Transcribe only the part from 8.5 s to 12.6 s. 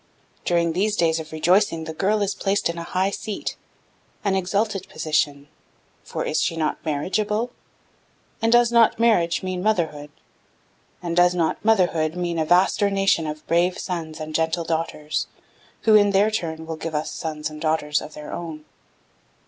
does not marriage mean motherhood? And does not motherhood mean a